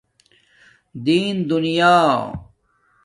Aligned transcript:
دین 1.03 1.35
دُونیا 1.47 1.95